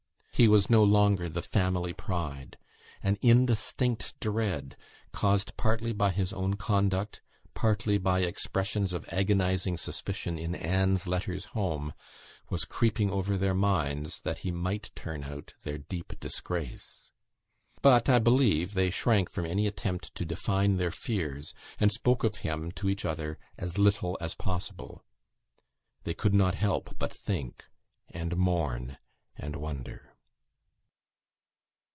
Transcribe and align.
He 0.33 0.47
was 0.47 0.71
no 0.71 0.83
longer 0.83 1.29
the 1.29 1.43
family 1.43 1.93
pride; 1.93 2.57
an 3.03 3.15
indistinct 3.21 4.19
dread, 4.19 4.75
caused 5.11 5.55
partly 5.55 5.93
by 5.93 6.09
his 6.09 6.33
own 6.33 6.55
conduct, 6.55 7.21
partly 7.53 7.99
by 7.99 8.21
expressions 8.21 8.91
of 8.91 9.07
agonising 9.11 9.77
suspicion 9.77 10.39
in 10.39 10.55
Anne's 10.55 11.07
letters 11.07 11.45
home, 11.53 11.93
was 12.49 12.65
creeping 12.65 13.11
over 13.11 13.37
their 13.37 13.53
minds 13.53 14.21
that 14.21 14.39
he 14.39 14.49
might 14.49 14.89
turn 14.95 15.25
out 15.25 15.53
their 15.61 15.77
deep 15.77 16.19
disgrace. 16.19 17.11
But, 17.83 18.09
I 18.09 18.17
believe, 18.17 18.73
they 18.73 18.89
shrank 18.89 19.29
from 19.29 19.45
any 19.45 19.67
attempt 19.67 20.15
to 20.15 20.25
define 20.25 20.77
their 20.77 20.89
fears, 20.89 21.53
and 21.79 21.91
spoke 21.91 22.23
of 22.23 22.37
him 22.37 22.71
to 22.77 22.89
each 22.89 23.05
other 23.05 23.37
as 23.59 23.77
little 23.77 24.17
as 24.19 24.33
possible. 24.33 25.03
They 26.03 26.15
could 26.15 26.33
not 26.33 26.55
help 26.55 26.95
but 26.97 27.13
think, 27.13 27.65
and 28.09 28.35
mourn, 28.35 28.97
and 29.35 29.55
wonder. 29.55 30.07